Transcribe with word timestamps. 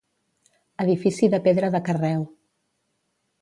Edifici 0.83 1.29
de 1.33 1.41
pedra 1.49 1.69
de 1.77 1.83
carreu. 1.91 2.25